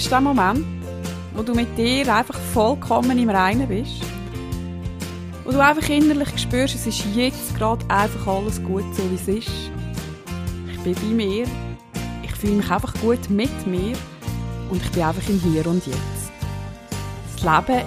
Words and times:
Kennst 0.00 0.12
du 0.12 0.16
den 0.16 0.24
Moment, 0.24 0.66
wo 1.34 1.42
du 1.42 1.52
mit 1.52 1.76
dir 1.76 2.14
einfach 2.14 2.40
vollkommen 2.54 3.18
im 3.18 3.28
Reinen 3.28 3.68
bist? 3.68 4.00
Wo 5.44 5.50
du 5.50 5.62
einfach 5.62 5.86
innerlich 5.90 6.38
spürst, 6.38 6.74
es 6.74 6.86
ist 6.86 7.04
jetzt 7.14 7.54
gerade 7.58 7.84
einfach 7.90 8.26
alles 8.26 8.62
gut, 8.62 8.84
so 8.94 9.02
wie 9.10 9.16
es 9.16 9.28
ist. 9.28 9.50
Ich 10.72 10.80
bin 10.80 10.94
bei 10.94 11.14
mir, 11.14 11.46
ich 12.22 12.32
fühle 12.32 12.54
mich 12.54 12.70
einfach 12.70 12.94
gut 13.02 13.28
mit 13.28 13.66
mir 13.66 13.94
und 14.70 14.82
ich 14.82 14.90
bin 14.90 15.02
einfach 15.02 15.28
im 15.28 15.38
Hier 15.38 15.66
und 15.66 15.86
Jetzt. 15.86 16.32
Das 17.34 17.42
Leben 17.42 17.84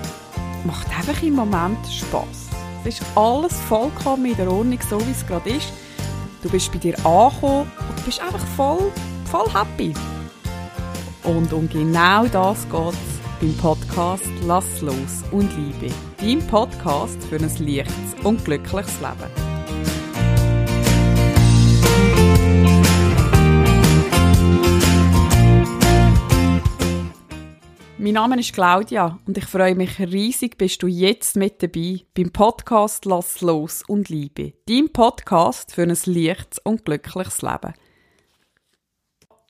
macht 0.66 0.96
einfach 0.96 1.20
im 1.24 1.34
Moment 1.34 1.80
Spass. 1.88 2.48
Es 2.86 3.00
ist 3.00 3.08
alles 3.16 3.60
vollkommen 3.62 4.28
in 4.28 4.38
der 4.38 4.52
Ordnung, 4.52 4.78
so 4.88 5.00
wie 5.00 5.12
es 5.12 5.26
gerade 5.26 5.50
ist. 5.50 5.74
Du 6.44 6.50
bist 6.50 6.72
bei 6.72 6.78
dir 6.78 6.96
angekommen 7.04 7.72
und 7.90 8.06
bist 8.06 8.22
einfach 8.22 8.46
voll, 8.56 8.92
voll 9.32 9.52
happy. 9.52 9.96
Und 11.24 11.54
um 11.54 11.70
genau 11.70 12.26
das 12.28 12.68
geht 12.70 12.94
es 12.94 13.40
beim 13.40 13.56
Podcast 13.56 14.26
Lass 14.46 14.82
los 14.82 15.24
und 15.32 15.50
Liebe. 15.56 15.94
Dein 16.18 16.46
Podcast 16.48 17.24
für 17.24 17.38
ein 17.38 17.66
leichtes 17.66 18.26
und 18.26 18.44
glückliches 18.44 19.00
Leben. 19.00 19.32
Mein 27.98 28.14
Name 28.16 28.38
ist 28.38 28.52
Claudia 28.52 29.18
und 29.26 29.38
ich 29.38 29.46
freue 29.46 29.76
mich 29.76 29.98
riesig, 30.00 30.58
bist 30.58 30.84
du 30.84 30.88
jetzt 30.88 31.38
mit 31.38 31.64
dabei 31.64 32.02
beim 32.14 32.32
Podcast 32.34 33.06
Lass 33.06 33.40
los 33.40 33.82
und 33.88 34.10
Liebe. 34.10 34.56
Dein 34.68 34.92
Podcast 34.92 35.74
für 35.74 35.84
ein 35.84 35.98
leichtes 36.06 36.60
und 36.66 36.84
glückliches 36.84 37.42
Leben. 37.42 37.74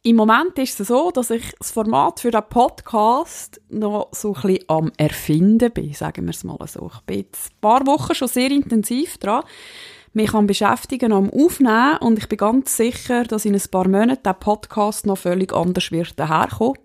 Im 0.05 0.17
Moment 0.17 0.59
ist 0.59 0.77
es 0.81 0.89
so, 0.89 1.11
dass 1.11 1.29
ich 1.29 1.53
das 1.57 1.71
Format 1.71 2.19
für 2.19 2.29
den 2.29 2.43
Podcast 2.49 3.61
noch 3.69 4.09
so 4.11 4.33
ein 4.35 4.41
bisschen 4.41 4.65
am 4.67 4.91
Erfinden 4.97 5.71
bin, 5.71 5.93
sagen 5.93 6.25
wir 6.25 6.31
es 6.31 6.43
mal 6.43 6.57
so. 6.67 6.91
Ich 6.93 6.99
bin 7.03 7.19
jetzt 7.19 7.53
ein 7.53 7.61
paar 7.61 7.87
Wochen 7.87 8.13
schon 8.13 8.27
sehr 8.27 8.51
intensiv 8.51 9.17
dran, 9.17 9.45
mich 10.11 10.33
am 10.33 10.45
Beschäftigen, 10.45 11.13
am 11.13 11.29
Aufnehmen 11.29 11.99
und 12.01 12.17
ich 12.17 12.27
bin 12.27 12.37
ganz 12.37 12.75
sicher, 12.75 13.23
dass 13.23 13.45
in 13.45 13.55
ein 13.55 13.61
paar 13.71 13.87
Monaten 13.87 14.23
der 14.23 14.33
Podcast 14.33 15.05
noch 15.05 15.19
völlig 15.19 15.53
anders 15.53 15.89
wird 15.89 16.19
daherkommen. 16.19 16.79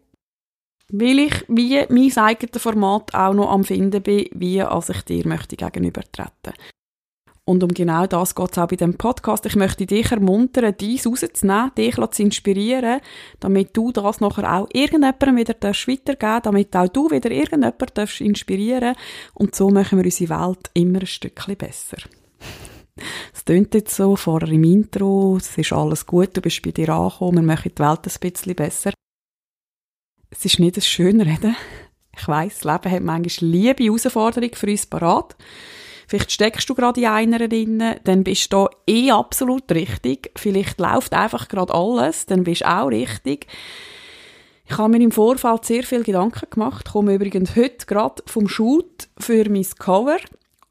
Weil 0.92 1.18
ich 1.18 1.44
wie 1.48 1.84
mein 1.88 2.16
eigenes 2.16 2.62
Format 2.62 3.12
auch 3.16 3.34
noch 3.34 3.50
am 3.50 3.64
Finden 3.64 4.00
bin, 4.00 4.28
wie 4.32 4.62
als 4.62 4.90
ich 4.90 5.02
dir 5.02 5.26
möchte 5.26 5.56
gegenübertreten. 5.56 6.54
Und 7.48 7.64
um 7.64 7.72
genau 7.72 8.06
das 8.06 8.34
geht 8.34 8.52
es 8.52 8.58
auch 8.58 8.68
bei 8.68 8.76
dem 8.76 8.98
Podcast. 8.98 9.46
Ich 9.46 9.56
möchte 9.56 9.86
dich 9.86 10.12
ermuntern, 10.12 10.74
dies 10.78 11.06
rauszunehmen, 11.06 11.70
dich 11.78 11.94
zu 11.94 12.22
inspirieren, 12.22 13.00
damit 13.40 13.74
du 13.74 13.90
das 13.90 14.20
nachher 14.20 14.52
auch 14.52 14.68
irgendjemandem 14.70 15.34
wieder 15.34 15.54
weitergeben 15.54 16.18
darfst, 16.18 16.44
damit 16.44 16.76
auch 16.76 16.88
du 16.88 17.10
wieder 17.10 17.30
irgendjemanden 17.30 18.08
inspirieren 18.18 18.80
darfst. 18.80 19.00
Und 19.32 19.54
so 19.54 19.70
machen 19.70 19.96
wir 19.96 20.04
unsere 20.04 20.28
Welt 20.28 20.70
immer 20.74 21.00
ein 21.00 21.06
Stückchen 21.06 21.56
besser. 21.56 21.96
Es 23.32 23.46
klingt 23.46 23.72
jetzt 23.72 23.96
so 23.96 24.14
vorher 24.14 24.50
im 24.50 24.64
Intro, 24.64 25.38
es 25.38 25.56
ist 25.56 25.72
alles 25.72 26.04
gut, 26.04 26.36
du 26.36 26.42
bist 26.42 26.60
bei 26.60 26.72
dir 26.72 26.90
angekommen, 26.90 27.36
wir 27.36 27.54
machen 27.54 27.72
die 27.74 27.82
Welt 27.82 28.00
ein 28.06 28.30
bisschen 28.30 28.56
besser. 28.56 28.92
Es 30.28 30.44
ist 30.44 30.58
nicht 30.58 30.76
ein 30.76 30.82
schönes 30.82 31.26
Reden. 31.26 31.56
Ich 32.14 32.28
weiss, 32.28 32.58
das 32.58 32.64
Leben 32.64 32.94
hat 32.94 33.02
manchmal 33.02 33.50
liebe 33.50 33.84
Herausforderungen 33.84 34.52
für 34.52 34.66
uns 34.66 34.84
parat. 34.84 35.34
Vielleicht 36.08 36.32
steckst 36.32 36.68
du 36.70 36.74
gerade 36.74 37.00
in 37.00 37.06
einer 37.06 37.48
drin, 37.48 37.82
dann 38.04 38.24
bist 38.24 38.50
du 38.52 38.66
eh 38.86 39.10
absolut 39.10 39.70
richtig. 39.70 40.32
Vielleicht 40.36 40.80
läuft 40.80 41.12
einfach 41.12 41.48
gerade 41.48 41.74
alles, 41.74 42.24
dann 42.24 42.44
bist 42.44 42.62
du 42.62 42.68
auch 42.68 42.86
richtig. 42.86 43.46
Ich 44.64 44.78
habe 44.78 44.88
mir 44.88 45.04
im 45.04 45.12
Vorfeld 45.12 45.66
sehr 45.66 45.82
viel 45.82 46.02
Gedanken 46.02 46.48
gemacht. 46.50 46.84
Ich 46.86 46.92
komme 46.92 47.14
übrigens 47.14 47.54
heute 47.56 47.86
gerade 47.86 48.22
vom 48.26 48.48
Shoot 48.48 49.08
für 49.18 49.48
mein 49.50 49.66
Cover. 49.78 50.16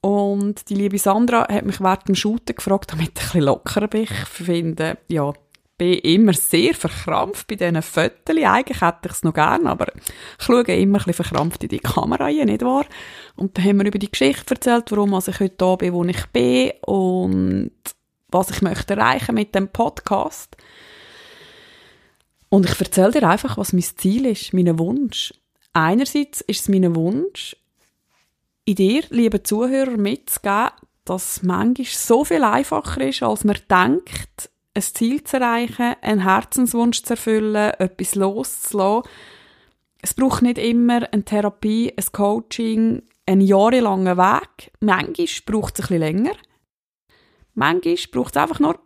Und 0.01 0.69
die 0.69 0.75
liebe 0.75 0.97
Sandra 0.97 1.47
hat 1.47 1.65
mich 1.65 1.81
während 1.81 2.07
dem 2.07 2.15
Shooten 2.15 2.55
gefragt, 2.55 2.91
damit 2.91 3.09
ich 3.09 3.21
ein 3.21 3.25
bisschen 3.25 3.41
lockerer 3.43 3.87
bin. 3.87 4.03
Ich 4.03 4.09
finde, 4.09 4.97
ja, 5.07 5.33
bin 5.77 5.99
immer 5.99 6.33
sehr 6.33 6.73
verkrampft 6.73 7.47
bei 7.47 7.55
diesen 7.55 7.81
Fotos. 7.81 8.35
Eigentlich 8.35 8.81
hätte 8.81 9.05
ich 9.05 9.11
es 9.11 9.23
noch 9.23 9.33
gern, 9.33 9.67
aber 9.67 9.87
ich 9.95 10.45
schaue 10.45 10.63
immer 10.63 11.05
ein 11.05 11.13
verkrampft 11.13 11.63
in 11.63 11.69
die 11.69 11.79
Kamera 11.79 12.25
rein, 12.25 12.47
nicht 12.47 12.63
wahr? 12.63 12.85
Und 13.35 13.57
dann 13.57 13.65
haben 13.65 13.77
wir 13.77 13.85
über 13.85 13.99
die 13.99 14.11
Geschichte 14.11 14.55
erzählt, 14.55 14.91
warum 14.91 15.13
also 15.13 15.31
ich 15.31 15.39
heute 15.39 15.55
da 15.57 15.75
bin, 15.75 15.93
wo 15.93 16.03
ich 16.03 16.25
bin 16.27 16.71
und 16.81 17.71
was 18.29 18.49
ich 18.49 18.61
möchte 18.61 18.95
erreichen 18.95 19.35
mit 19.35 19.53
dem 19.53 19.69
Podcast. 19.69 20.57
Und 22.49 22.65
ich 22.65 22.79
erzähle 22.79 23.11
dir 23.11 23.29
einfach, 23.29 23.57
was 23.57 23.73
mein 23.73 23.83
Ziel 23.83 24.25
ist, 24.25 24.53
mein 24.53 24.79
Wunsch. 24.79 25.33
Einerseits 25.73 26.41
ist 26.41 26.61
es 26.61 26.69
mein 26.69 26.95
Wunsch, 26.95 27.55
in 28.65 28.75
dir, 28.75 29.03
liebe 29.09 29.43
Zuhörer, 29.43 29.95
mitzugeben, 29.95 30.71
dass 31.05 31.37
es 31.37 31.43
manchmal 31.43 31.85
so 31.85 32.25
viel 32.25 32.43
einfacher 32.43 33.01
ist, 33.01 33.23
als 33.23 33.43
man 33.43 33.57
denkt, 33.69 34.49
ein 34.77 34.83
Ziel 34.83 35.23
zu 35.23 35.37
erreichen, 35.37 35.95
einen 36.01 36.23
Herzenswunsch 36.23 37.01
zu 37.01 37.13
erfüllen, 37.13 37.73
etwas 37.79 38.15
loszulassen. 38.15 39.09
Es 40.01 40.13
braucht 40.13 40.43
nicht 40.43 40.59
immer 40.59 41.11
eine 41.11 41.25
Therapie, 41.25 41.91
ein 41.97 42.05
Coaching, 42.11 43.01
einen 43.25 43.41
jahrelangen 43.41 44.17
Weg. 44.17 44.71
Manchmal 44.79 45.27
braucht 45.45 45.79
es 45.79 45.85
ein 45.85 45.87
bisschen 45.87 45.99
länger. 45.99 46.35
Manchmal 47.55 47.97
braucht 48.11 48.35
es 48.35 48.41
einfach 48.41 48.59
nur, 48.59 48.79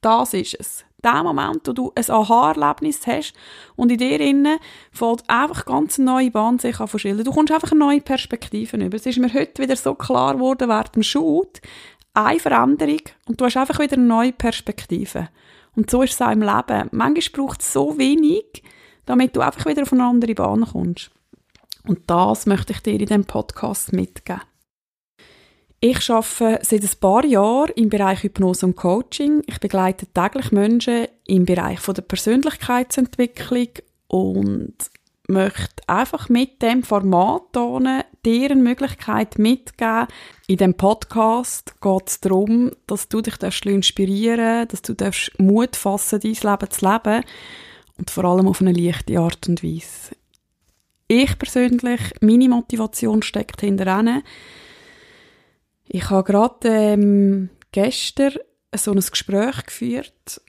das 0.00 0.34
ist 0.34 0.56
es. 0.58 0.84
Der 1.04 1.22
Moment, 1.22 1.66
wo 1.66 1.72
du 1.72 1.92
ein 1.96 2.10
Aha-Erlebnis 2.10 3.06
hast 3.06 3.34
und 3.74 3.90
in 3.90 3.98
dir 3.98 4.20
innen 4.20 4.58
fällt 4.92 5.28
einfach 5.28 5.64
ganz 5.64 5.98
eine 5.98 6.06
neue 6.10 6.30
Bahn 6.30 6.60
sich 6.60 6.78
an. 6.78 6.88
Du 6.88 7.32
kommst 7.32 7.52
einfach 7.52 7.72
eine 7.72 7.80
neue 7.80 8.00
Perspektive 8.00 8.76
über. 8.76 8.96
Es 8.96 9.06
ist 9.06 9.18
mir 9.18 9.32
heute 9.32 9.62
wieder 9.62 9.74
so 9.74 9.94
klar 9.94 10.34
geworden 10.34 10.68
während 10.68 10.94
dem 10.94 11.02
Shoot, 11.02 11.60
eine 12.14 12.38
Veränderung 12.38 13.00
und 13.26 13.40
du 13.40 13.44
hast 13.44 13.56
einfach 13.56 13.78
wieder 13.78 13.96
eine 13.96 14.04
neue 14.04 14.32
Perspektive. 14.32 15.28
Und 15.74 15.90
so 15.90 16.02
ist 16.02 16.14
es 16.14 16.20
auch 16.20 16.30
im 16.30 16.42
Leben. 16.42 16.88
Manchmal 16.92 17.46
braucht 17.46 17.62
es 17.62 17.72
so 17.72 17.96
wenig, 17.96 18.62
damit 19.06 19.34
du 19.34 19.40
einfach 19.40 19.66
wieder 19.66 19.82
auf 19.82 19.92
eine 19.92 20.04
andere 20.04 20.34
Bahn 20.34 20.66
kommst. 20.66 21.10
Und 21.86 22.08
das 22.08 22.46
möchte 22.46 22.72
ich 22.72 22.80
dir 22.80 22.92
in 22.92 22.98
diesem 22.98 23.24
Podcast 23.24 23.92
mitgeben. 23.92 24.42
Ich 25.80 26.08
arbeite 26.10 26.64
seit 26.64 26.82
ein 26.82 27.00
paar 27.00 27.24
Jahren 27.24 27.72
im 27.74 27.88
Bereich 27.88 28.22
Hypnose 28.22 28.66
und 28.66 28.76
Coaching. 28.76 29.42
Ich 29.46 29.58
begleite 29.58 30.06
täglich 30.06 30.52
Menschen 30.52 31.08
im 31.26 31.44
Bereich 31.44 31.80
der 31.80 32.02
Persönlichkeitsentwicklung 32.02 33.68
und 34.06 34.76
möchte 35.32 35.88
einfach 35.88 36.28
mit 36.28 36.62
dem 36.62 36.82
Format 36.82 37.42
hier 37.54 38.04
dir 38.24 38.50
eine 38.50 38.62
Möglichkeit 38.62 39.38
mitgeben. 39.38 40.06
In 40.46 40.58
dem 40.58 40.74
Podcast 40.74 41.80
geht 41.80 42.08
es 42.08 42.20
darum, 42.20 42.70
dass 42.86 43.08
du 43.08 43.20
dich 43.20 43.36
inspirieren 43.74 44.68
darfst, 44.68 44.72
dass 44.72 44.82
du 44.82 44.94
Mut 45.38 45.76
fassen 45.76 46.20
dein 46.20 46.32
Leben 46.32 46.70
zu 46.70 46.86
leben 46.86 47.24
und 47.98 48.10
vor 48.10 48.24
allem 48.24 48.48
auf 48.48 48.60
eine 48.60 48.72
leichte 48.72 49.18
Art 49.18 49.48
und 49.48 49.62
Weise. 49.62 50.16
Ich 51.08 51.38
persönlich, 51.38 52.00
meine 52.20 52.48
Motivation 52.48 53.22
steckt 53.22 53.60
hinter 53.60 53.86
Ich 55.88 56.08
habe 56.08 56.24
gerade 56.24 56.68
ähm, 56.68 57.50
gestern 57.70 58.38
so 58.74 58.92
ein 58.92 59.00
Gespräch 59.00 59.66
geführt, 59.66 60.40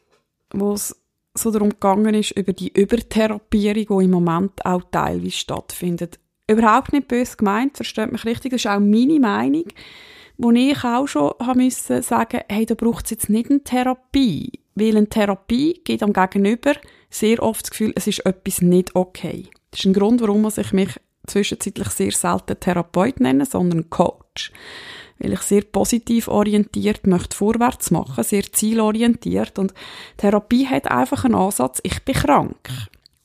wo 0.51 0.73
es 0.73 0.95
so 1.35 1.51
darum 1.51 1.69
gegangen 1.69 2.13
ist, 2.13 2.31
über 2.31 2.53
die 2.53 2.71
Übertherapierung, 2.73 3.99
die 3.99 4.05
im 4.05 4.11
Moment 4.11 4.65
auch 4.65 4.83
teilweise 4.91 5.31
stattfindet. 5.31 6.19
Überhaupt 6.47 6.93
nicht 6.93 7.07
böse 7.07 7.37
gemeint, 7.37 7.75
versteht 7.75 8.11
mich 8.11 8.25
richtig, 8.25 8.51
das 8.51 8.61
ist 8.61 8.67
auch 8.67 8.79
meine 8.79 9.19
Meinung, 9.19 9.65
wo 10.37 10.51
ich 10.51 10.83
auch 10.83 11.07
schon 11.07 11.33
haben 11.39 11.63
müssen 11.63 12.01
sagen, 12.01 12.41
hey, 12.49 12.65
da 12.65 12.75
braucht 12.75 13.05
es 13.05 13.11
jetzt 13.11 13.29
nicht 13.29 13.49
eine 13.49 13.63
Therapie, 13.63 14.51
weil 14.75 14.97
eine 14.97 15.07
Therapie 15.07 15.81
gibt 15.83 16.03
am 16.03 16.13
Gegenüber 16.13 16.73
sehr 17.09 17.41
oft 17.41 17.63
das 17.63 17.71
Gefühl, 17.71 17.93
es 17.95 18.07
ist 18.07 18.25
etwas 18.25 18.61
nicht 18.61 18.95
okay. 18.95 19.47
Das 19.71 19.79
ist 19.79 19.85
ein 19.85 19.93
Grund, 19.93 20.21
warum 20.21 20.47
ich 20.55 20.73
mich 20.73 20.99
zwischenzeitlich 21.27 21.89
sehr 21.89 22.11
selten 22.11 22.59
Therapeut 22.59 23.19
nenne, 23.19 23.45
sondern 23.45 23.89
Coach 23.89 24.51
weil 25.23 25.33
ich 25.33 25.41
sehr 25.41 25.61
positiv 25.61 26.27
orientiert 26.27 27.07
möchte 27.07 27.35
vorwärts 27.35 27.91
machen, 27.91 28.23
sehr 28.23 28.43
zielorientiert 28.51 29.57
und 29.57 29.73
Therapie 30.17 30.67
hat 30.67 30.91
einfach 30.91 31.25
einen 31.25 31.35
Ansatz, 31.35 31.79
ich 31.83 32.03
bin 32.03 32.15
krank. 32.15 32.69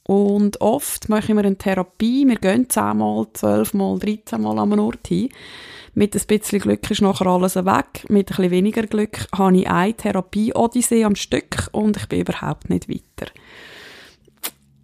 Und 0.04 0.62
oft 0.62 1.10
machen 1.10 1.36
wir 1.36 1.44
eine 1.44 1.58
Therapie, 1.58 2.26
wir 2.26 2.36
gehen 2.36 2.70
zehnmal, 2.70 3.26
zwölfmal, 3.34 3.98
dreizehnmal 3.98 4.58
an 4.58 4.72
einen 4.72 4.80
Ort 4.80 5.06
hin. 5.06 5.28
Mit 5.92 6.14
ein 6.14 6.26
bisschen 6.26 6.60
Glück 6.60 6.90
ist 6.90 7.02
nachher 7.02 7.26
alles 7.26 7.56
weg. 7.56 8.06
Mit 8.08 8.30
ein 8.30 8.36
bisschen 8.36 8.50
weniger 8.50 8.84
Glück 8.84 9.26
habe 9.36 9.58
ich 9.58 9.68
eine 9.68 9.92
Therapie-Odyssee 9.92 11.04
am 11.04 11.14
Stück 11.14 11.68
und 11.72 11.98
ich 11.98 12.06
bin 12.06 12.20
überhaupt 12.20 12.70
nicht 12.70 12.88
weiter. 12.88 13.30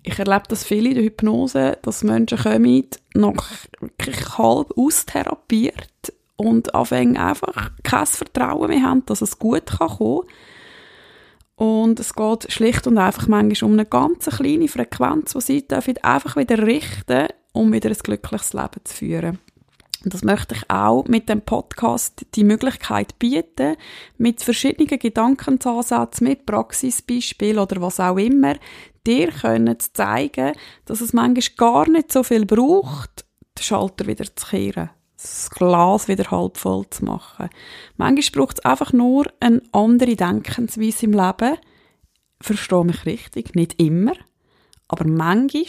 Ich 0.02 0.18
erlebe 0.18 0.42
das 0.48 0.64
viel 0.64 0.86
in 0.88 0.94
der 0.94 1.04
Hypnose, 1.04 1.78
dass 1.80 2.04
Menschen 2.04 2.36
kommen, 2.36 2.84
noch 3.14 3.46
wirklich 3.80 4.36
halb 4.36 4.76
austherapiert, 4.76 6.12
und 6.36 6.74
anfangen 6.74 7.16
einfach 7.16 7.70
kein 7.82 8.06
Vertrauen 8.06 8.68
mehr 8.68 8.82
haben, 8.82 9.06
dass 9.06 9.22
es 9.22 9.38
gut 9.38 9.66
kann 9.66 9.88
kommen. 9.88 10.22
Und 11.56 12.00
es 12.00 12.14
geht 12.14 12.52
schlicht 12.52 12.86
und 12.86 12.98
einfach 12.98 13.28
manchmal 13.28 13.70
um 13.70 13.74
eine 13.74 13.86
ganz 13.86 14.24
kleine 14.24 14.68
Frequenz, 14.68 15.32
die 15.32 15.40
sie 15.40 16.02
einfach 16.02 16.36
wieder 16.36 16.58
richten 16.66 17.28
um 17.54 17.72
wieder 17.72 17.88
ein 17.88 17.96
glückliches 17.96 18.52
Leben 18.52 18.84
zu 18.84 18.94
führen. 18.94 19.38
Und 20.04 20.12
das 20.12 20.22
möchte 20.22 20.54
ich 20.54 20.68
auch 20.68 21.06
mit 21.06 21.30
dem 21.30 21.40
Podcast 21.40 22.26
die 22.34 22.44
Möglichkeit 22.44 23.18
bieten, 23.18 23.76
mit 24.18 24.42
verschiedenen 24.42 24.98
Gedankenansätzen, 24.98 26.28
mit 26.28 26.44
Praxisbeispielen 26.44 27.58
oder 27.58 27.80
was 27.80 28.00
auch 28.00 28.18
immer, 28.18 28.56
dir 29.06 29.28
können 29.28 29.80
zu 29.80 29.92
zeigen, 29.94 30.52
dass 30.84 31.00
es 31.00 31.14
manchmal 31.14 31.56
gar 31.56 31.88
nicht 31.88 32.12
so 32.12 32.22
viel 32.22 32.44
braucht, 32.44 33.24
den 33.56 33.62
Schalter 33.62 34.06
wieder 34.06 34.24
zu 34.36 34.46
kehren, 34.46 34.90
das 35.24 35.50
Glas 35.50 36.06
wieder 36.06 36.30
halb 36.30 36.58
voll 36.58 36.88
zu 36.90 37.04
machen. 37.04 37.48
Manchmal 37.96 38.44
braucht 38.44 38.58
es 38.58 38.64
einfach 38.64 38.92
nur 38.92 39.24
eine 39.40 39.62
andere 39.72 40.16
Denkensweise 40.16 41.06
im 41.06 41.12
Leben. 41.12 41.56
Verstehe 42.40 42.84
mich 42.84 43.06
richtig, 43.06 43.54
nicht 43.54 43.80
immer, 43.80 44.12
aber 44.86 45.06
manchmal 45.06 45.64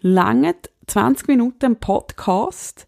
lange 0.00 0.54
20 0.86 1.26
Minuten 1.26 1.64
ein 1.66 1.80
Podcast, 1.80 2.86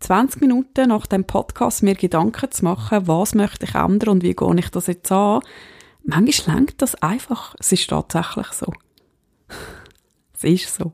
20 0.00 0.40
Minuten 0.40 0.88
nach 0.88 1.06
dem 1.06 1.24
Podcast 1.24 1.82
mir 1.82 1.94
Gedanken 1.94 2.50
zu 2.50 2.64
machen, 2.64 3.06
was 3.06 3.34
möchte 3.34 3.66
ich 3.66 3.74
ändern 3.74 4.08
und 4.10 4.22
wie 4.22 4.34
gehe 4.34 4.58
ich 4.58 4.70
das 4.70 4.86
jetzt 4.86 5.12
an. 5.12 5.40
Manchmal 6.04 6.56
lenkt 6.56 6.80
das 6.80 6.94
einfach. 7.02 7.54
Es 7.58 7.72
ist 7.72 7.90
tatsächlich 7.90 8.46
so. 8.46 8.72
es 10.34 10.44
ist 10.44 10.74
so. 10.74 10.92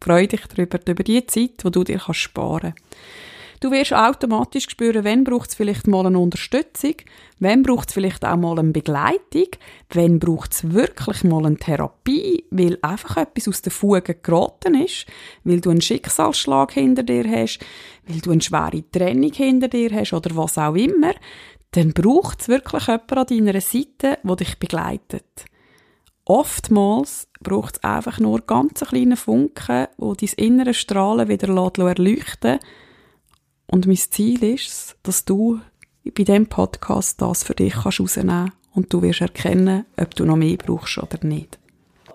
Freu 0.00 0.26
dich 0.26 0.46
darüber, 0.46 0.78
über 0.86 1.02
die 1.02 1.26
Zeit, 1.26 1.64
die 1.64 1.70
du 1.70 1.84
dir 1.84 2.00
sparen 2.12 2.74
kannst. 2.74 3.33
Du 3.64 3.70
wirst 3.70 3.94
automatisch 3.94 4.68
spüren, 4.68 5.04
wenn 5.04 5.24
braucht 5.24 5.48
es 5.48 5.54
vielleicht 5.54 5.86
mal 5.86 6.06
eine 6.06 6.18
Unterstützung, 6.18 6.96
wenn 7.38 7.62
braucht 7.62 7.88
es 7.88 7.94
vielleicht 7.94 8.22
auch 8.22 8.36
mal 8.36 8.58
eine 8.58 8.72
Begleitung, 8.72 9.46
wenn 9.88 10.18
braucht 10.18 10.52
es 10.52 10.70
wirklich 10.74 11.24
mal 11.24 11.46
eine 11.46 11.56
Therapie, 11.56 12.44
weil 12.50 12.76
einfach 12.82 13.16
etwas 13.16 13.48
aus 13.48 13.62
der 13.62 13.72
Fuge 13.72 14.16
geraten 14.16 14.74
ist, 14.74 15.06
weil 15.44 15.62
du 15.62 15.70
einen 15.70 15.80
Schicksalsschlag 15.80 16.72
hinter 16.72 17.04
dir 17.04 17.24
hast, 17.26 17.60
weil 18.06 18.20
du 18.20 18.32
eine 18.32 18.42
schwere 18.42 18.84
Trennung 18.90 19.32
hinter 19.32 19.68
dir 19.68 19.88
hast 19.94 20.12
oder 20.12 20.36
was 20.36 20.58
auch 20.58 20.74
immer, 20.74 21.14
dann 21.70 21.94
braucht 21.94 22.42
es 22.42 22.48
wirklich 22.48 22.86
jemanden 22.86 23.18
an 23.18 23.26
deiner 23.28 23.60
Seite, 23.62 24.18
der 24.22 24.36
dich 24.36 24.58
begleitet. 24.58 25.46
Oftmals 26.26 27.28
braucht 27.40 27.76
es 27.76 27.84
einfach 27.84 28.20
nur 28.20 28.42
ganz 28.42 28.80
kleine 28.80 29.16
Funken, 29.16 29.86
wo 29.96 30.12
dein 30.12 30.28
innere 30.36 30.74
Strahlen 30.74 31.28
wieder 31.28 31.48
erleuchten 31.48 32.50
lässt, 32.52 32.66
und 33.66 33.86
mein 33.86 33.96
Ziel 33.96 34.42
ist 34.44 34.96
dass 35.02 35.24
du 35.24 35.60
bei 36.04 36.24
diesem 36.24 36.46
Podcast 36.46 37.20
das 37.20 37.44
für 37.44 37.54
dich 37.54 37.74
kannst 37.74 38.00
rausnehmen 38.00 38.52
und 38.74 38.92
du 38.92 39.02
wirst 39.02 39.20
erkennen, 39.20 39.86
ob 39.96 40.14
du 40.14 40.24
noch 40.24 40.36
mehr 40.36 40.56
brauchst 40.56 40.98
oder 40.98 41.18
nicht. 41.22 41.58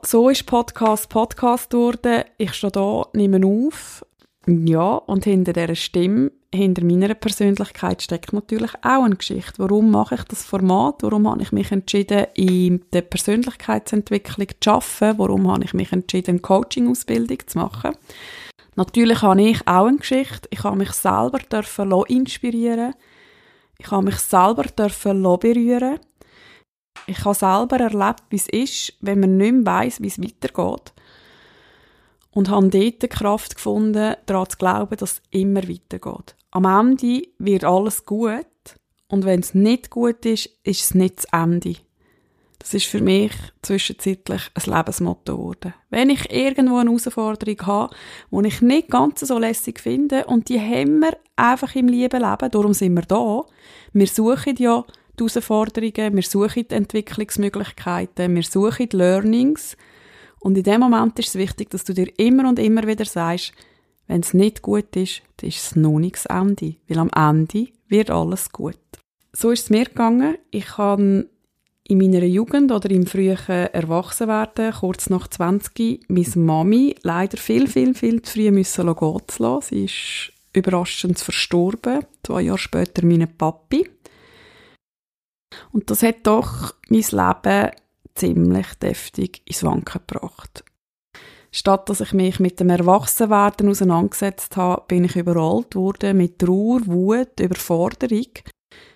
So 0.01 0.29
ist 0.29 0.45
Podcast 0.45 1.09
Podcast 1.09 1.71
geworden. 1.71 2.23
Ich 2.37 2.53
stehe 2.53 2.71
da, 2.71 3.05
nehme 3.13 3.45
auf. 3.45 4.05
Ja, 4.47 4.95
und 4.95 5.25
hinter 5.25 5.53
dieser 5.53 5.75
Stimme, 5.75 6.31
hinter 6.53 6.83
meiner 6.83 7.13
Persönlichkeit 7.13 8.01
steckt 8.01 8.33
natürlich 8.33 8.71
auch 8.81 9.03
eine 9.03 9.15
Geschichte. 9.15 9.53
Warum 9.57 9.91
mache 9.91 10.15
ich 10.15 10.23
das 10.23 10.43
Format? 10.43 11.03
Warum 11.03 11.27
habe 11.27 11.41
ich 11.41 11.51
mich 11.51 11.71
entschieden, 11.71 12.25
in 12.33 12.85
der 12.93 13.01
Persönlichkeitsentwicklung 13.01 14.47
zu 14.59 14.71
arbeiten? 14.71 15.19
Warum 15.19 15.51
habe 15.51 15.65
ich 15.65 15.73
mich 15.73 15.91
entschieden, 15.91 16.31
eine 16.31 16.39
Coaching-Ausbildung 16.39 17.39
zu 17.45 17.57
machen? 17.57 17.91
Natürlich 18.75 19.21
habe 19.21 19.41
ich 19.41 19.67
auch 19.67 19.87
eine 19.87 19.97
Geschichte. 19.97 20.47
Ich 20.51 20.63
habe 20.63 20.77
mich 20.77 20.91
selber 20.91 21.39
dürfen 21.39 21.91
inspirieren. 22.07 22.93
Ich 23.77 23.91
habe 23.91 24.05
mich 24.05 24.17
selber 24.17 24.63
dürfen 24.63 25.23
berühren. 25.23 25.99
Ich 27.07 27.23
habe 27.25 27.35
selber 27.35 27.79
erlebt, 27.79 28.23
wie 28.29 28.35
es 28.35 28.49
ist, 28.49 28.93
wenn 29.01 29.19
man 29.19 29.37
nicht 29.37 29.53
mehr 29.53 29.65
weiss, 29.65 30.01
wie 30.01 30.07
es 30.07 30.21
weitergeht. 30.21 30.93
Und 32.31 32.49
habe 32.49 32.69
dort 32.69 33.01
die 33.01 33.07
Kraft 33.07 33.55
gefunden, 33.55 34.15
daran 34.25 34.49
zu 34.49 34.57
glauben, 34.57 34.97
dass 34.97 35.13
es 35.13 35.21
immer 35.31 35.67
weitergeht. 35.67 36.35
Am 36.51 36.65
Ende 36.65 37.27
wird 37.37 37.63
alles 37.63 38.05
gut. 38.05 38.45
Und 39.07 39.25
wenn 39.25 39.39
es 39.39 39.55
nicht 39.55 39.89
gut 39.89 40.25
ist, 40.25 40.49
ist 40.63 40.81
es 40.81 40.93
nicht 40.93 41.17
das 41.17 41.25
Ende. 41.31 41.75
Das 42.59 42.73
ist 42.73 42.87
für 42.87 43.01
mich 43.01 43.31
zwischenzeitlich 43.61 44.41
ein 44.53 44.73
Lebensmotto 44.75 45.37
geworden. 45.37 45.73
Wenn 45.89 46.09
ich 46.09 46.29
irgendwo 46.29 46.77
eine 46.77 46.89
Herausforderung 46.89 47.65
habe, 47.65 47.95
die 48.31 48.47
ich 48.47 48.61
nicht 48.61 48.89
ganz 48.89 49.21
so 49.21 49.39
lässig 49.39 49.79
finde, 49.79 50.25
und 50.25 50.49
die 50.49 50.59
haben 50.59 50.99
wir 50.99 51.17
einfach 51.37 51.73
im 51.75 51.87
lieben 51.87 52.21
Leben, 52.21 52.51
darum 52.51 52.73
sind 52.73 52.95
wir 52.95 53.03
da. 53.03 53.45
Wir 53.93 54.07
suchen 54.07 54.57
ja 54.57 54.83
die 55.17 55.23
Herausforderungen, 55.23 56.15
wir 56.15 56.23
suchen 56.23 56.67
die 56.69 56.75
Entwicklungsmöglichkeiten, 56.75 58.35
wir 58.35 58.43
suchen 58.43 58.89
die 58.89 58.97
Learnings. 58.97 59.77
Und 60.41 60.57
in 60.57 60.63
dem 60.63 60.81
Moment 60.81 61.17
ist 61.17 61.29
es 61.29 61.35
wichtig, 61.35 61.69
dass 61.69 61.85
du 61.85 61.93
dir 61.93 62.07
immer 62.17 62.47
und 62.47 62.59
immer 62.59 62.85
wieder 62.85 63.05
sagst, 63.05 63.53
wenn 64.07 64.21
es 64.21 64.33
nicht 64.33 64.61
gut 64.61 64.95
ist, 64.95 65.21
dann 65.37 65.49
ist 65.49 65.63
es 65.63 65.75
noch 65.75 65.99
nicht 65.99 66.15
das 66.15 66.25
Ende. 66.25 66.75
Weil 66.87 66.99
am 66.99 67.09
Ende 67.15 67.67
wird 67.87 68.09
alles 68.09 68.51
gut. 68.51 68.79
So 69.31 69.51
ist 69.51 69.63
es 69.63 69.69
mir 69.69 69.85
gegangen. 69.85 70.37
Ich 70.51 70.77
habe 70.77 71.29
in 71.89 71.97
meiner 71.97 72.23
Jugend 72.23 72.71
oder 72.71 72.89
im 72.91 73.07
frühen 73.07 73.37
Erwachsenwerden, 73.47 74.73
kurz 74.73 75.09
nach 75.09 75.27
20, 75.27 76.07
meine 76.07 76.35
Mami 76.35 76.95
leider 77.01 77.37
viel, 77.37 77.67
viel, 77.67 77.95
viel 77.95 78.21
zu 78.21 78.33
früh 78.33 78.51
müssen 78.51 78.85
gehen 78.95 79.21
zu 79.27 79.43
lassen. 79.43 79.67
Sie 79.69 79.85
ist 79.85 80.33
überraschend 80.53 81.17
verstorben, 81.17 82.05
zwei 82.23 82.43
Jahre 82.43 82.59
später 82.59 83.03
meine 83.03 83.25
Papi. 83.25 83.89
Und 85.71 85.89
das 85.89 86.03
hat 86.03 86.27
doch 86.27 86.75
mein 86.89 87.01
Leben 87.09 87.71
ziemlich 88.13 88.67
deftig 88.75 89.41
ins 89.45 89.63
Wanken 89.63 90.01
gebracht. 90.05 90.63
Statt 91.51 91.89
dass 91.89 92.01
ich 92.01 92.13
mich 92.13 92.39
mit 92.39 92.59
dem 92.59 92.69
Erwachsenwerden 92.69 93.67
auseinandergesetzt 93.67 94.57
habe, 94.57 94.83
bin 94.87 95.05
ich 95.05 95.15
überrollt 95.15 95.75
worden 95.75 96.17
mit 96.17 96.37
Trauer, 96.37 96.85
Wut, 96.85 97.39
Überforderung 97.39 98.27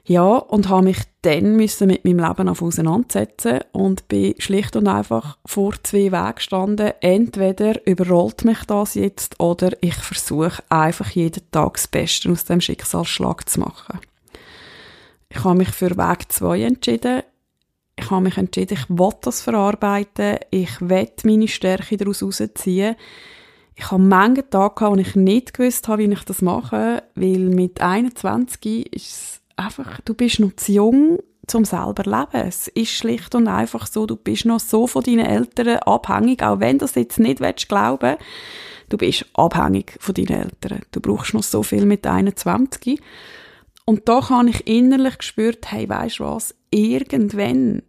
ja, 0.05 0.35
und 0.35 0.67
habe 0.67 0.85
mich 0.85 0.97
dann 1.21 1.55
müssen 1.55 1.87
mit 1.87 2.03
meinem 2.03 2.19
Leben 2.19 2.49
auf 2.49 2.61
auseinandersetzen 2.61 3.61
und 3.71 4.09
bin 4.09 4.35
schlicht 4.37 4.75
und 4.75 4.89
einfach 4.89 5.37
vor 5.45 5.75
zwei 5.81 6.11
Wegen 6.11 6.35
gestanden. 6.35 6.91
Entweder 6.99 7.87
überrollt 7.87 8.43
mich 8.43 8.65
das 8.65 8.95
jetzt 8.95 9.39
oder 9.39 9.71
ich 9.81 9.95
versuche 9.95 10.61
einfach 10.67 11.09
jeden 11.11 11.49
Tag 11.51 11.75
das 11.75 11.87
Beste 11.87 12.29
aus 12.29 12.43
dem 12.43 12.59
Schicksalsschlag 12.59 13.47
zu 13.49 13.61
machen. 13.61 13.99
Ich 15.29 15.41
habe 15.43 15.57
mich 15.57 15.69
für 15.69 15.91
Weg 15.91 16.29
2 16.29 16.63
entschieden. 16.63 17.23
Ich 17.95 18.11
habe 18.11 18.23
mich 18.23 18.37
entschieden, 18.37 18.77
ich 18.77 18.89
will 18.89 19.13
das 19.21 19.41
verarbeiten. 19.41 20.37
Ich 20.51 20.81
will 20.81 21.09
meine 21.23 21.47
Stärke 21.47 21.95
daraus 21.95 22.19
herausziehen. 22.19 22.97
Ich 23.75 23.89
habe 23.89 24.03
Menge 24.03 24.47
Tage, 24.49 24.85
wo 24.85 24.95
ich 24.95 25.15
nicht 25.15 25.53
gewusst 25.53 25.87
habe, 25.87 26.03
wie 26.03 26.13
ich 26.13 26.23
das 26.25 26.41
mache, 26.41 27.03
weil 27.15 27.39
mit 27.39 27.81
21 27.81 28.93
ist 28.93 29.07
es 29.07 29.42
einfach, 29.55 30.01
du 30.01 30.13
bist 30.13 30.39
noch 30.39 30.55
zu 30.55 30.71
jung, 30.71 31.19
zum 31.47 31.65
selber 31.65 32.03
leben. 32.03 32.47
Es 32.47 32.67
ist 32.69 32.91
schlicht 32.91 33.35
und 33.35 33.47
einfach 33.47 33.87
so, 33.87 34.05
du 34.05 34.15
bist 34.15 34.45
noch 34.45 34.59
so 34.59 34.87
von 34.87 35.03
deinen 35.03 35.25
Eltern 35.25 35.79
abhängig, 35.79 36.41
auch 36.43 36.59
wenn 36.59 36.77
du 36.77 36.85
das 36.85 36.95
jetzt 36.95 37.19
nicht 37.19 37.41
willst 37.41 37.67
glauben, 37.67 38.15
du 38.89 38.97
bist 38.97 39.25
abhängig 39.33 39.97
von 39.99 40.15
deinen 40.15 40.43
Eltern. 40.43 40.81
Du 40.91 41.01
brauchst 41.01 41.33
noch 41.33 41.43
so 41.43 41.63
viel 41.63 41.85
mit 41.85 42.07
21. 42.07 43.01
Und 43.85 44.07
da 44.07 44.29
habe 44.29 44.49
ich 44.49 44.65
innerlich 44.67 45.17
gespürt, 45.17 45.71
hey, 45.71 45.89
weißt 45.89 46.19
du 46.19 46.23
was, 46.23 46.55
irgendwann 46.71 47.83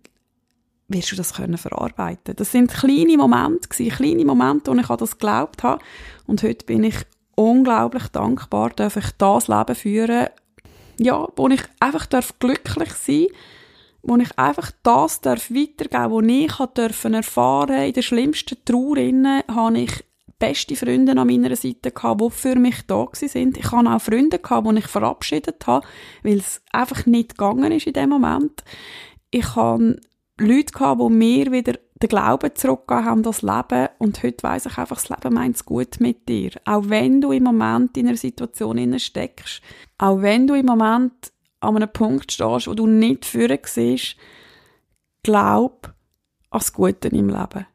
wirst 0.88 1.12
du 1.12 1.16
das 1.16 1.34
können 1.34 1.56
verarbeiten. 1.56 2.36
Das 2.36 2.52
sind 2.52 2.72
kleine 2.72 3.16
Momente 3.16 3.68
gewesen, 3.68 3.96
kleine 3.96 4.24
Momente, 4.24 4.70
wo 4.70 4.76
ich 4.76 4.90
an 4.90 4.98
das 4.98 5.12
geglaubt 5.12 5.62
habe. 5.62 5.82
Und 6.26 6.42
heute 6.42 6.66
bin 6.66 6.84
ich 6.84 6.96
unglaublich 7.36 8.08
dankbar, 8.08 8.70
darf 8.70 8.96
ich 8.96 9.10
das 9.18 9.48
Leben 9.48 9.74
führen, 9.74 10.28
ja, 10.98 11.26
wo 11.36 11.48
ich 11.48 11.62
einfach 11.80 12.06
darf 12.06 12.38
glücklich 12.38 12.92
sein 12.92 13.26
wo 14.06 14.16
ich 14.16 14.38
einfach 14.38 14.70
das 14.82 15.22
darf 15.22 15.50
weitergeben 15.50 16.10
wo 16.10 16.20
ich 16.20 16.52
dürfen 16.74 17.14
erfahren 17.14 17.84
in 17.84 17.92
der 17.94 18.02
schlimmsten 18.02 18.62
Trauer 18.64 18.96
habe 19.48 19.78
ich 19.78 20.04
beste 20.38 20.76
Freunde 20.76 21.12
an 21.12 21.26
meiner 21.26 21.56
Seite 21.56 21.90
die 21.90 22.30
für 22.30 22.56
mich 22.56 22.82
da 22.86 23.08
sind. 23.12 23.56
Ich 23.56 23.70
hatte 23.72 23.88
auch 23.88 24.00
Freunde 24.00 24.38
die 24.38 24.78
ich 24.78 24.86
verabschiedet 24.86 25.66
habe, 25.66 25.86
weil 26.22 26.38
es 26.38 26.60
einfach 26.72 27.06
nicht 27.06 27.30
gegangen 27.30 27.72
ist 27.72 27.86
in 27.86 27.94
dem 27.94 28.10
Moment. 28.10 28.62
Ich 29.30 29.56
hatte 29.56 30.00
Leute 30.38 30.72
gehabt, 30.72 31.00
die 31.00 31.12
mir 31.12 31.52
wieder 31.52 31.74
den 32.02 32.08
Glauben 32.08 32.54
zurückgegeben 32.54 33.04
haben, 33.04 33.22
das 33.22 33.42
Leben. 33.42 33.88
Und 33.98 34.22
heute 34.22 34.42
weiss 34.42 34.66
ich 34.66 34.76
einfach, 34.78 34.96
das 34.96 35.08
Leben 35.08 35.34
meint 35.34 35.56
es 35.56 35.64
gut 35.64 36.00
mit 36.00 36.28
dir. 36.28 36.50
Auch 36.64 36.88
wenn 36.88 37.20
du 37.20 37.30
im 37.32 37.44
Moment 37.44 37.96
in 37.96 38.08
einer 38.08 38.16
Situation 38.16 38.98
steckst, 38.98 39.62
auch 39.98 40.20
wenn 40.20 40.46
du 40.46 40.54
im 40.54 40.66
Moment 40.66 41.32
an 41.60 41.76
einem 41.76 41.92
Punkt 41.92 42.32
stehst, 42.32 42.66
wo 42.66 42.74
du 42.74 42.86
nicht 42.86 43.24
führen 43.24 43.58
siehst, 43.64 44.16
glaub 45.22 45.86
an 46.50 46.58
das 46.58 46.72
Gute 46.72 47.08
im 47.08 47.28
Leben. 47.28 47.66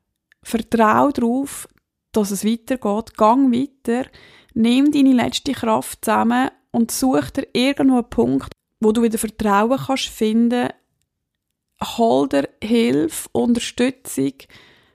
Vertrau 0.43 1.11
darauf, 1.11 1.67
dass 2.11 2.31
es 2.31 2.45
weitergeht. 2.45 3.17
Gang 3.17 3.53
weiter. 3.53 4.09
Nimm 4.53 4.91
deine 4.91 5.13
letzte 5.13 5.53
Kraft 5.53 6.03
zusammen 6.03 6.49
und 6.71 6.91
such 6.91 7.29
dir 7.31 7.47
irgendwo 7.53 7.97
einen 7.97 8.09
Punkt, 8.09 8.51
wo 8.79 8.91
du 8.91 9.01
wieder 9.01 9.17
Vertrauen 9.17 9.77
kannst 9.77 10.07
finden 10.07 10.69
hol 11.83 12.27
dir 12.27 12.49
Hilfe, 12.61 13.29
Unterstützung 13.31 14.33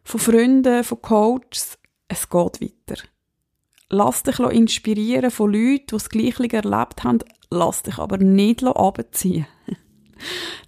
von 0.02 0.20
Freunden, 0.20 0.84
von 0.84 1.02
Coaches. 1.02 1.78
Es 2.08 2.28
geht 2.28 2.60
weiter. 2.60 3.02
Lass 3.88 4.22
dich 4.22 4.38
inspirieren 4.38 5.30
von 5.30 5.52
Leuten, 5.52 5.86
die 5.86 5.92
das 5.92 6.08
Gleiche 6.08 6.52
erlebt 6.52 7.04
haben. 7.04 7.20
Lass 7.50 7.82
dich 7.82 7.98
aber 7.98 8.18
nicht 8.18 8.64
abziehen. 8.64 9.46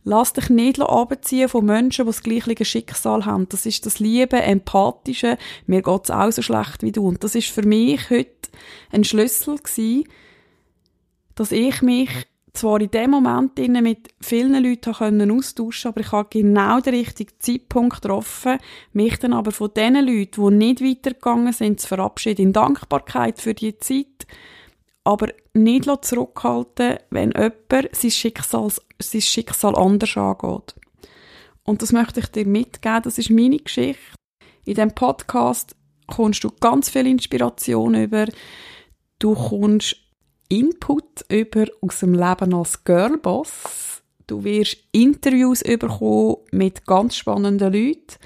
Lass 0.04 0.32
dich 0.32 0.50
nicht 0.50 0.80
abziehen 0.80 1.48
von 1.48 1.64
Menschen, 1.64 2.04
die 2.04 2.10
das 2.10 2.22
gleiche 2.22 2.64
Schicksal 2.64 3.24
haben. 3.24 3.48
Das 3.48 3.66
ist 3.66 3.86
das 3.86 3.98
Liebe, 3.98 4.40
Empathische. 4.40 5.38
Mir 5.66 5.82
geht 5.82 6.04
es 6.04 6.10
auch 6.10 6.30
so 6.30 6.42
schlecht 6.42 6.82
wie 6.82 6.92
du. 6.92 7.08
Und 7.08 7.24
das 7.24 7.34
ist 7.34 7.48
für 7.48 7.66
mich 7.66 8.10
heute 8.10 8.50
ein 8.92 9.04
Schlüssel 9.04 9.56
gewesen, 9.56 10.04
dass 11.34 11.52
ich 11.52 11.82
mich 11.82 12.10
zwar 12.56 12.80
in 12.80 12.90
dem 12.90 13.10
Moment 13.10 13.56
mit 13.58 14.08
vielen 14.20 14.62
Leuten 14.62 14.92
können 14.92 15.30
austauschen 15.30 15.90
aber 15.90 16.00
ich 16.00 16.12
habe 16.12 16.28
genau 16.30 16.80
den 16.80 16.94
richtigen 16.94 17.32
Zeitpunkt 17.38 18.02
getroffen, 18.02 18.58
mich 18.92 19.18
dann 19.18 19.32
aber 19.32 19.52
von 19.52 19.70
den 19.74 19.94
Leuten, 19.94 20.50
die 20.50 20.56
nicht 20.56 20.82
weitergegangen 20.82 21.52
sind, 21.52 21.80
zu 21.80 21.88
verabschieden, 21.88 22.46
in 22.46 22.52
Dankbarkeit 22.52 23.40
für 23.40 23.54
die 23.54 23.78
Zeit, 23.78 24.26
aber 25.04 25.28
nicht 25.54 25.88
zurückhalten, 26.04 26.98
wenn 27.10 27.32
jemand 27.32 27.94
sein 27.94 28.10
Schicksal, 28.10 28.70
sein 29.00 29.20
Schicksal 29.20 29.76
anders 29.76 30.16
angeht. 30.16 30.74
Und 31.64 31.82
das 31.82 31.92
möchte 31.92 32.20
ich 32.20 32.26
dir 32.26 32.46
mitgeben, 32.46 33.02
das 33.02 33.18
ist 33.18 33.30
meine 33.30 33.58
Geschichte. 33.58 34.14
In 34.64 34.74
diesem 34.74 34.94
Podcast 34.94 35.76
kommst 36.06 36.44
du 36.44 36.50
ganz 36.60 36.88
viel 36.88 37.06
Inspiration 37.06 37.94
über, 37.94 38.26
du 39.18 39.34
kommst 39.34 39.96
Input 40.48 41.24
über 41.30 41.66
aus 41.80 42.00
dem 42.00 42.14
Leben 42.14 42.54
als 42.54 42.84
Girlboss. 42.84 44.02
Du 44.26 44.44
wirst 44.44 44.78
Interviews 44.92 45.62
bekommen 45.62 46.36
mit 46.50 46.86
ganz 46.86 47.16
spannenden 47.16 47.72
Leuten 47.72 48.16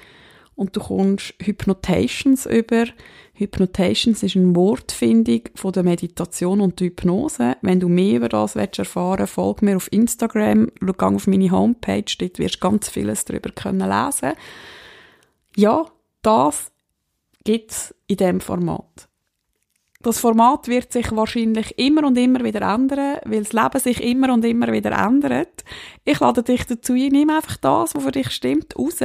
und 0.54 0.76
du 0.76 0.80
kommst 0.80 1.34
Hypnotations 1.40 2.46
über. 2.46 2.84
Hypnotations 3.32 4.22
ist 4.22 4.36
eine 4.36 4.54
Wortfindung 4.54 5.42
von 5.54 5.72
der 5.72 5.82
Meditation 5.82 6.60
und 6.60 6.78
der 6.78 6.88
Hypnose. 6.88 7.56
Wenn 7.62 7.80
du 7.80 7.88
mehr 7.88 8.16
über 8.16 8.28
das 8.28 8.56
erfahren 8.56 9.20
willst, 9.20 9.32
folg 9.32 9.62
mir 9.62 9.76
auf 9.76 9.90
Instagram, 9.90 10.70
schau 10.84 11.06
auf 11.06 11.26
meine 11.26 11.50
Homepage, 11.50 12.04
dort 12.18 12.38
wirst 12.38 12.56
du 12.56 12.60
ganz 12.60 12.90
vieles 12.90 13.24
darüber 13.24 13.50
können 13.50 13.88
lesen. 13.88 14.32
Ja, 15.56 15.86
das 16.20 16.70
gibt 17.44 17.70
es 17.70 17.94
in 18.06 18.16
diesem 18.18 18.40
Format. 18.40 19.09
Das 20.02 20.18
Format 20.18 20.66
wird 20.66 20.92
sich 20.92 21.14
wahrscheinlich 21.14 21.78
immer 21.78 22.06
und 22.06 22.16
immer 22.16 22.42
wieder 22.42 22.62
ändern, 22.62 23.18
weil 23.26 23.42
das 23.42 23.52
Leben 23.52 23.78
sich 23.80 24.02
immer 24.02 24.32
und 24.32 24.46
immer 24.46 24.72
wieder 24.72 24.92
ändert. 24.92 25.62
Ich 26.06 26.20
lade 26.20 26.42
dich 26.42 26.64
dazu 26.64 26.94
ein, 26.94 27.08
nimm 27.12 27.28
einfach 27.28 27.58
das, 27.58 27.94
was 27.94 28.02
für 28.02 28.10
dich 28.10 28.30
stimmt, 28.30 28.78
raus. 28.78 29.00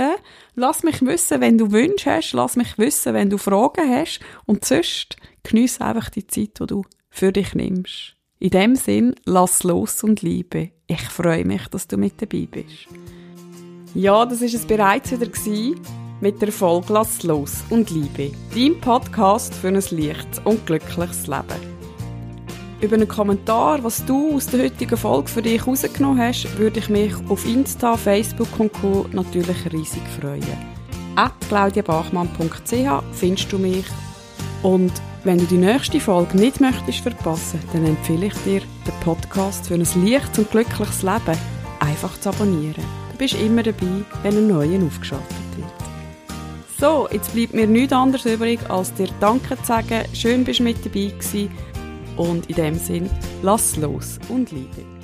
Lass 0.56 0.84
mich 0.84 1.02
wissen, 1.02 1.42
wenn 1.42 1.58
du 1.58 1.74
Wünsche 1.74 2.12
hast, 2.12 2.32
lass 2.32 2.56
mich 2.56 2.78
wissen, 2.78 3.14
wenn 3.14 3.30
du 3.30 3.38
Fragen 3.38 3.94
hast 3.94 4.22
und 4.46 4.64
sonst 4.64 5.18
geniesse 5.44 5.84
einfach 5.84 6.10
die 6.10 6.28
Zeit, 6.28 6.62
die 6.62 6.68
du 6.68 6.86
für 7.10 7.34
dich 7.34 7.54
nimmst. 7.54 8.16
In 8.40 8.52
dem 8.52 8.76
Sinn, 8.76 9.16
lass 9.26 9.64
los 9.64 10.02
und 10.02 10.22
liebe. 10.22 10.72
Ich 10.88 11.02
freue 11.02 11.44
mich, 11.44 11.68
dass 11.68 11.90
du 11.90 11.98
mit 11.98 12.22
dabei 12.22 12.48
bist. 12.50 12.88
Ja, 13.94 14.26
das 14.26 14.42
ist 14.42 14.54
es 14.54 14.66
bereits 14.66 15.12
wieder 15.12 15.26
gewesen 15.26 16.05
mit 16.22 16.42
der 16.42 16.52
Folge 16.52 16.94
Lass 16.94 17.24
los 17.24 17.64
und 17.70 17.90
Liebe, 17.90 18.32
dein 18.54 18.80
Podcast 18.80 19.54
für 19.54 19.68
ein 19.68 19.76
leichtes 19.76 20.42
und 20.44 20.66
glückliches 20.66 21.28
Leben. 21.28 21.76
Über 22.82 22.96
einen 22.96 23.08
Kommentar, 23.08 23.84
was 23.84 24.06
du 24.06 24.36
aus 24.36 24.48
der 24.48 24.64
heutigen 24.64 24.98
Folge 24.98 25.28
für 25.28 25.42
dich 25.42 25.66
rausgenommen 25.66 26.22
hast, 26.22 26.58
würde 26.58 26.80
ich 26.80 26.90
mich 26.90 27.14
auf 27.30 27.46
Insta, 27.46 27.98
Facebook 27.98 28.60
und 28.60 28.74
Co. 28.74 29.06
natürlich 29.12 29.72
riesig 29.72 30.04
freuen. 30.20 30.44
At 31.16 31.34
claudiabachmann.ch 31.48 33.04
findest 33.14 33.52
du 33.52 33.58
mich. 33.58 33.86
Und 34.62 34.92
wenn 35.24 35.38
du 35.38 35.46
die 35.46 35.58
nächste 35.58 36.00
Folge 36.00 36.38
nicht 36.38 36.60
möchtest 36.60 37.00
verpassen, 37.00 37.60
dann 37.74 37.86
empfehle 37.86 38.28
ich 38.28 38.34
dir, 38.44 38.60
den 38.60 39.00
Podcast 39.04 39.68
für 39.68 39.76
ein 39.76 39.80
leichtes 39.80 40.40
und 40.40 40.52
glückliches 40.52 41.02
Leben 41.02 41.40
einfach 41.80 42.20
zu 42.20 42.30
abonnieren. 42.30 42.84
Du 43.12 43.18
bist 43.18 43.36
immer 43.36 43.64
dabei, 43.64 44.04
wenn 44.24 44.38
ein 44.38 44.48
neuer 44.48 44.86
aufgeschaltet 44.86 45.36
wird. 45.56 45.75
So, 46.78 47.08
jetzt 47.10 47.34
bleibt 47.34 47.54
mir 47.54 47.68
nichts 47.68 47.94
anderes 47.94 48.26
übrig, 48.26 48.60
als 48.70 48.94
dir 48.94 49.08
Danke 49.22 49.58
zu 49.58 49.66
sagen. 49.66 50.04
Schön, 50.14 50.44
bist 50.44 50.60
du 50.60 50.64
mit 50.64 50.78
dabei 50.80 51.08
gewesen. 51.08 51.50
Und 52.18 52.50
in 52.50 52.56
dem 52.56 52.76
Sinn, 52.76 53.10
lass 53.42 53.78
los 53.78 54.20
und 54.30 54.52
liebe. 54.52 54.95